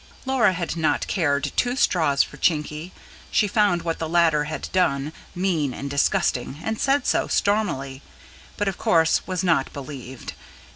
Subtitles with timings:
[0.25, 2.91] Laura had not cared two straws for Chinky;
[3.29, 8.01] she found what the latter had done, "mean and disgusting", and said so, stormily;
[8.57, 10.33] but of course was not believed.